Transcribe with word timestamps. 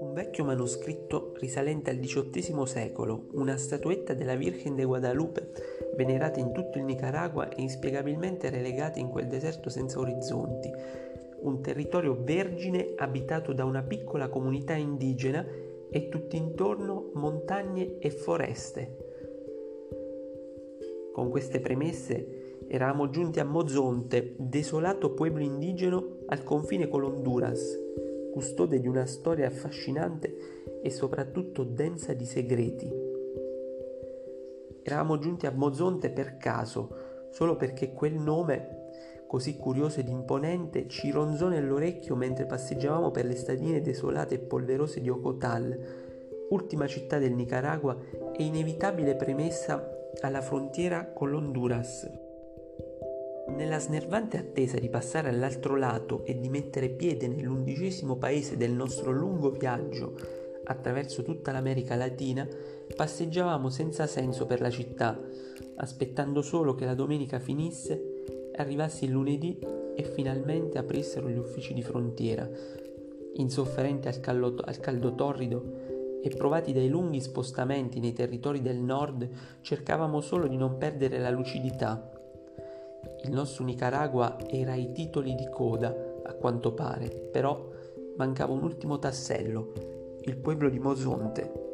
Un 0.00 0.12
vecchio 0.12 0.44
manoscritto 0.44 1.32
risalente 1.38 1.88
al 1.90 1.98
XVIII 1.98 2.66
secolo, 2.66 3.28
una 3.32 3.56
statuetta 3.56 4.12
della 4.12 4.34
Virgen 4.34 4.74
de 4.74 4.84
Guadalupe, 4.84 5.52
venerata 5.96 6.40
in 6.40 6.52
tutto 6.52 6.76
il 6.76 6.84
Nicaragua 6.84 7.48
e 7.48 7.62
inspiegabilmente 7.62 8.50
relegata 8.50 8.98
in 8.98 9.08
quel 9.08 9.26
deserto 9.26 9.70
senza 9.70 9.98
orizzonti, 9.98 10.70
un 11.40 11.62
territorio 11.62 12.22
vergine 12.22 12.92
abitato 12.96 13.54
da 13.54 13.64
una 13.64 13.82
piccola 13.82 14.28
comunità 14.28 14.74
indigena 14.74 15.46
e 15.90 16.08
tutt'intorno 16.08 17.10
montagne 17.14 17.98
e 17.98 18.10
foreste. 18.10 18.96
Con 21.12 21.30
queste 21.30 21.60
premesse 21.60 22.49
eravamo 22.72 23.10
giunti 23.10 23.40
a 23.40 23.44
Mozonte, 23.44 24.36
desolato 24.38 25.12
pueblo 25.12 25.42
indigeno 25.42 26.18
al 26.26 26.44
confine 26.44 26.86
con 26.86 27.00
l'Honduras, 27.00 27.76
custode 28.32 28.78
di 28.78 28.86
una 28.86 29.06
storia 29.06 29.48
affascinante 29.48 30.36
e 30.80 30.88
soprattutto 30.88 31.64
densa 31.64 32.12
di 32.12 32.24
segreti. 32.24 32.88
Eravamo 34.84 35.18
giunti 35.18 35.46
a 35.46 35.50
Mozonte 35.50 36.10
per 36.10 36.36
caso, 36.36 37.28
solo 37.30 37.56
perché 37.56 37.92
quel 37.92 38.14
nome 38.14 38.78
così 39.26 39.56
curioso 39.56 39.98
ed 39.98 40.08
imponente, 40.08 40.86
ci 40.86 41.10
ronzò 41.10 41.48
nell'orecchio 41.48 42.14
mentre 42.14 42.46
passeggiavamo 42.46 43.10
per 43.10 43.24
le 43.24 43.34
stadine 43.34 43.80
desolate 43.80 44.36
e 44.36 44.38
polverose 44.38 45.00
di 45.00 45.08
Ocotal, 45.08 45.76
ultima 46.50 46.86
città 46.86 47.18
del 47.18 47.34
Nicaragua 47.34 47.96
e 48.32 48.44
inevitabile 48.44 49.16
premessa 49.16 49.88
alla 50.20 50.40
frontiera 50.40 51.06
con 51.06 51.30
l'Honduras. 51.30 52.28
Nella 53.56 53.78
snervante 53.78 54.38
attesa 54.38 54.78
di 54.78 54.88
passare 54.88 55.28
all'altro 55.28 55.76
lato 55.76 56.24
e 56.24 56.38
di 56.38 56.48
mettere 56.48 56.88
piede 56.88 57.28
nell'undicesimo 57.28 58.16
paese 58.16 58.56
del 58.56 58.72
nostro 58.72 59.10
lungo 59.12 59.50
viaggio 59.50 60.14
attraverso 60.64 61.22
tutta 61.22 61.52
l'America 61.52 61.96
Latina, 61.96 62.46
passeggiavamo 62.94 63.68
senza 63.70 64.06
senso 64.06 64.46
per 64.46 64.60
la 64.60 64.70
città, 64.70 65.20
aspettando 65.76 66.42
solo 66.42 66.74
che 66.74 66.84
la 66.84 66.94
domenica 66.94 67.38
finisse 67.38 68.50
arrivassi 68.56 69.04
il 69.04 69.10
lunedì 69.10 69.58
e 69.96 70.04
finalmente 70.04 70.78
aprissero 70.78 71.28
gli 71.28 71.38
uffici 71.38 71.74
di 71.74 71.82
frontiera, 71.82 72.48
insofferenti 73.34 74.08
al, 74.08 74.20
callo, 74.20 74.54
al 74.62 74.78
caldo 74.78 75.14
torrido 75.14 76.18
e 76.22 76.28
provati 76.30 76.72
dai 76.72 76.88
lunghi 76.88 77.20
spostamenti 77.20 77.98
nei 77.98 78.12
territori 78.12 78.60
del 78.60 78.76
nord, 78.76 79.28
cercavamo 79.62 80.20
solo 80.20 80.46
di 80.46 80.56
non 80.56 80.76
perdere 80.76 81.18
la 81.18 81.30
lucidità. 81.30 82.09
Il 83.22 83.32
nostro 83.32 83.64
Nicaragua 83.64 84.36
era 84.48 84.72
ai 84.72 84.92
titoli 84.92 85.34
di 85.34 85.48
coda, 85.48 85.94
a 86.22 86.34
quanto 86.34 86.72
pare, 86.72 87.08
però 87.08 87.68
mancava 88.16 88.52
un 88.52 88.62
ultimo 88.62 88.98
tassello, 88.98 89.72
il 90.22 90.36
pueblo 90.36 90.68
di 90.68 90.78
Mozonte. 90.78 91.68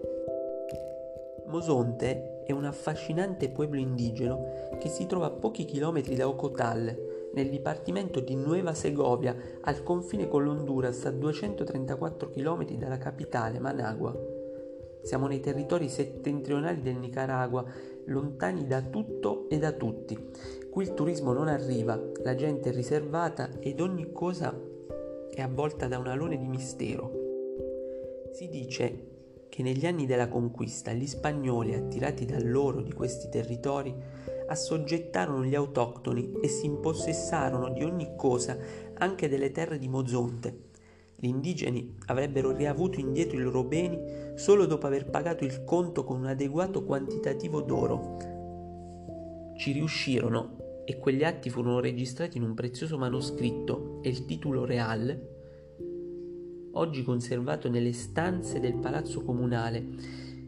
Mozonte 1.47 2.42
è 2.44 2.52
un 2.52 2.64
affascinante 2.64 3.50
pueblo 3.50 3.78
indigeno 3.78 4.69
che 4.78 4.88
si 4.88 5.06
trova 5.06 5.27
a 5.27 5.30
pochi 5.30 5.64
chilometri 5.64 6.14
da 6.14 6.28
Ocotal, 6.28 7.14
nel 7.32 7.50
dipartimento 7.50 8.20
di 8.20 8.34
Nueva 8.34 8.72
Segovia, 8.72 9.36
al 9.62 9.82
confine 9.82 10.28
con 10.28 10.44
l'Honduras, 10.44 11.04
a 11.04 11.10
234 11.10 12.30
km 12.30 12.64
dalla 12.72 12.98
capitale, 12.98 13.58
Managua. 13.58 14.36
Siamo 15.07 15.29
nei 15.29 15.39
territori 15.39 15.89
settentrionali 15.89 16.83
del 16.83 16.97
Nicaragua, 16.97 17.65
lontani 18.07 18.67
da 18.67 18.83
tutto 18.83 19.49
e 19.49 19.57
da 19.57 19.71
tutti. 19.71 20.19
Qui 20.69 20.83
il 20.83 20.95
turismo 20.95 21.33
non 21.33 21.47
arriva, 21.47 21.97
la 22.25 22.35
gente 22.35 22.71
è 22.71 22.73
riservata 22.73 23.49
ed 23.61 23.81
ogni 23.81 24.11
cosa 24.11 24.53
è 25.31 25.41
avvolta 25.41 25.87
da 25.87 25.99
un 25.99 26.09
alone 26.09 26.37
di 26.37 26.49
mistero. 26.49 27.12
Si 28.33 28.49
dice 28.49 29.47
che 29.49 29.62
negli 29.62 29.87
anni 29.87 30.07
della 30.07 30.27
conquista 30.27 30.93
gli 30.93 31.06
spagnoli, 31.06 31.75
attirati 31.75 32.25
dall'oro 32.25 32.83
di 32.83 32.93
questi 32.93 33.28
territori, 33.28 33.95
assoggettarono 34.49 35.45
gli 35.45 35.55
autoctoni 35.55 36.33
e 36.43 36.49
si 36.49 36.66
impossessarono 36.66 37.72
di 37.72 37.84
ogni 37.84 38.16
cosa, 38.16 38.59
anche 38.95 39.28
delle 39.28 39.53
terre 39.53 39.78
di 39.78 39.87
Mozonte. 39.87 40.66
Gli 41.16 41.27
indigeni 41.27 41.97
avrebbero 42.06 42.54
riavuto 42.54 43.00
indietro 43.00 43.38
i 43.38 43.43
loro 43.43 43.65
beni 43.65 43.99
solo 44.34 44.66
dopo 44.66 44.87
aver 44.87 45.09
pagato 45.09 45.44
il 45.44 45.65
conto 45.65 46.04
con 46.04 46.19
un 46.19 46.27
adeguato 46.27 46.84
quantitativo 46.84 47.62
d'oro. 47.62 48.16
Ci 49.56 49.72
riuscirono 49.72 50.82
e 50.84 50.99
quegli 50.99 51.25
atti 51.25 51.50
furono 51.50 51.81
registrati 51.81 52.37
in 52.37 52.44
un 52.44 52.54
prezioso 52.54 52.99
manoscritto 52.99 54.00
e 54.03 54.10
il 54.10 54.25
titolo 54.27 54.65
reale 54.65 55.34
oggi 56.77 57.03
conservato 57.03 57.69
nelle 57.69 57.93
stanze 57.93 58.60
del 58.60 58.77
palazzo 58.77 59.22
comunale, 59.22 59.84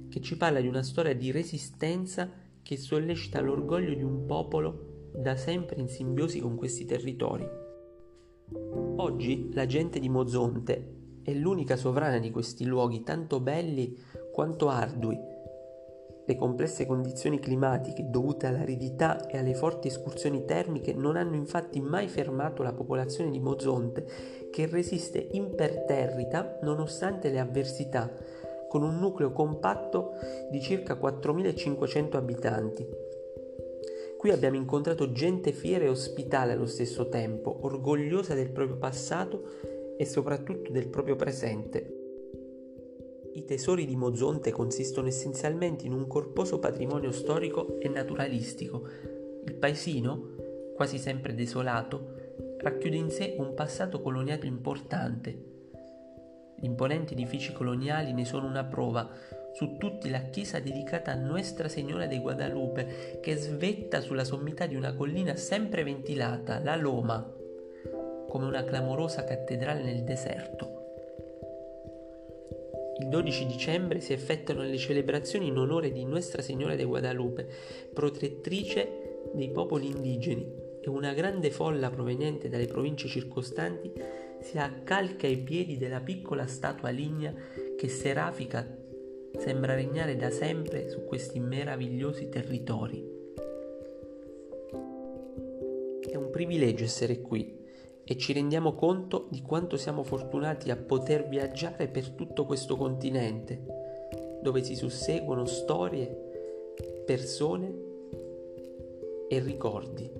che 0.09 0.21
ci 0.21 0.37
parla 0.37 0.61
di 0.61 0.69
una 0.69 0.83
storia 0.83 1.15
di 1.15 1.31
resistenza 1.31 2.31
che 2.63 2.77
sollecita 2.77 3.41
l'orgoglio 3.41 3.95
di 3.95 4.03
un 4.03 4.27
popolo 4.27 5.11
da 5.15 5.37
sempre 5.37 5.81
in 5.81 5.89
simbiosi 5.89 6.39
con 6.41 6.55
questi 6.55 6.85
territori. 6.85 7.47
Oggi 9.01 9.51
la 9.53 9.65
gente 9.65 10.01
di 10.01 10.09
Mozonte 10.09 11.21
è 11.23 11.33
l'unica 11.33 11.77
sovrana 11.77 12.19
di 12.19 12.33
questi 12.33 12.65
luoghi 12.65 13.05
tanto 13.05 13.39
belli 13.39 13.97
quanto 14.33 14.69
ardui. 14.69 15.17
Le 16.27 16.37
complesse 16.37 16.85
condizioni 16.85 17.39
climatiche 17.39 18.11
dovute 18.11 18.49
all'aridità 18.49 19.29
e 19.29 19.39
alle 19.39 19.55
forti 19.55 19.87
escursioni 19.87 20.45
termiche 20.45 20.93
non 20.95 21.17
hanno 21.17 21.37
infatti 21.37 21.81
mai 21.81 22.09
fermato 22.09 22.65
la 22.65 22.73
popolazione 22.73 23.31
di 23.31 23.39
Mozonte 23.39 24.05
che 24.51 24.67
resiste 24.67 25.29
imperterrita 25.31 26.59
nonostante 26.63 27.31
le 27.31 27.39
avversità, 27.39 28.13
con 28.69 28.83
un 28.83 28.99
nucleo 28.99 29.31
compatto 29.31 30.11
di 30.51 30.61
circa 30.61 30.97
4500 30.97 32.17
abitanti. 32.17 33.08
Qui 34.19 34.33
abbiamo 34.33 34.57
incontrato 34.57 35.13
gente 35.13 35.53
fiera 35.53 35.85
e 35.85 35.89
ospitale 35.89 36.53
allo 36.53 36.67
stesso 36.67 37.09
tempo, 37.09 37.61
orgogliosa 37.63 38.35
del 38.35 38.51
proprio 38.51 38.77
passato 38.77 39.45
e 39.97 40.05
soprattutto 40.05 40.73
del 40.73 40.89
proprio 40.89 41.15
presente. 41.15 41.95
I 43.35 43.45
tesori 43.45 43.87
di 43.87 43.95
Mozonte 43.95 44.51
consistono 44.51 45.07
essenzialmente 45.07 45.87
in 45.87 45.93
un 45.93 46.09
corposo 46.09 46.59
patrimonio 46.59 47.13
storico 47.13 47.79
e 47.79 47.89
naturalistico. 47.89 48.89
Il 49.45 49.55
paesino, 49.55 50.35
quasi 50.75 50.99
sempre 50.99 51.35
desolato, 51.37 52.15
racchiude 52.59 52.97
in 52.97 53.11
sé 53.11 53.37
un 53.39 53.55
passato 53.55 54.01
coloniale 54.03 54.49
importante. 54.49 55.45
Gli 56.57 56.65
imponenti 56.65 57.13
edifici 57.13 57.53
coloniali 57.53 58.13
ne 58.13 58.25
sono 58.25 58.49
una 58.49 58.65
prova, 58.65 59.09
su 59.53 59.77
tutti 59.77 60.11
la 60.11 60.23
chiesa 60.31 60.61
dedicata 60.61 61.13
a 61.13 61.17
Nuestra 61.17 61.69
Signora 61.69 62.07
de 62.07 62.19
Guadalupe, 62.19 63.19
che 63.21 63.37
svetta 63.37 64.01
sulla 64.01 64.25
sommità 64.25 64.67
di 64.67 64.77
una 64.77 64.95
collina 64.95 65.35
sempre 65.37 65.83
ventilata, 65.83 66.61
la 66.61 66.77
Loma, 66.77 67.35
come 68.29 68.47
una 68.47 68.65
clamorosa 68.65 69.25
cattedrale 69.25 69.83
nel 69.83 70.05
deserto. 70.05 70.77
Il 73.01 73.09
12 73.09 73.47
dicembre 73.47 74.01
si 74.01 74.13
effettuano 74.13 74.63
le 74.63 74.77
celebrazioni 74.77 75.47
in 75.47 75.57
onore 75.57 75.93
di 75.93 76.05
Nuestra 76.05 76.43
Signora 76.43 76.75
de 76.75 76.85
Guadalupe, 76.85 77.49
protettrice 77.93 79.21
dei 79.33 79.51
popoli 79.51 79.87
indigeni, 79.87 80.67
e 80.81 80.89
una 80.89 81.13
grande 81.13 81.51
folla 81.51 81.91
proveniente 81.91 82.49
dalle 82.49 82.67
province 82.67 83.09
circostanti 83.09 83.93
si 84.41 84.59
accalca 84.59 85.27
ai 85.27 85.39
piedi 85.39 85.77
della 85.77 86.01
piccola 86.01 86.47
statua 86.47 86.91
lignea 86.91 87.35
che 87.77 87.89
serafica 87.89 88.67
sembra 89.37 89.75
regnare 89.75 90.17
da 90.17 90.31
sempre 90.31 90.89
su 90.89 91.05
questi 91.05 91.39
meravigliosi 91.39 92.29
territori. 92.29 93.17
È 96.01 96.17
un 96.17 96.31
privilegio 96.31 96.85
essere 96.85 97.21
qui 97.21 97.57
e 98.05 98.17
ci 98.17 98.33
rendiamo 98.33 98.75
conto 98.75 99.27
di 99.31 99.43
quanto 99.43 99.77
siamo 99.77 100.03
fortunati 100.03 100.71
a 100.71 100.77
poter 100.77 101.29
viaggiare 101.29 101.89
per 101.89 102.09
tutto 102.11 102.47
questo 102.47 102.77
continente, 102.77 103.61
dove 104.41 104.65
si 104.65 104.75
susseguono 104.75 105.45
storie, 105.45 106.73
persone 107.05 107.75
e 109.29 109.39
ricordi. 109.41 110.11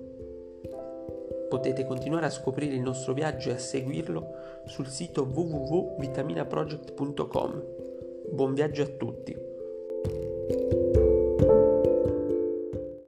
Potete 1.49 1.83
continuare 1.83 2.27
a 2.27 2.29
scoprire 2.29 2.75
il 2.75 2.81
nostro 2.81 3.13
viaggio 3.13 3.49
e 3.49 3.53
a 3.53 3.57
seguirlo 3.57 4.27
sul 4.65 4.85
sito 4.85 5.23
www.vitaminaproject.com. 5.23 7.78
Buon 8.31 8.53
viaggio 8.53 8.83
a 8.83 8.87
tutti! 8.87 9.48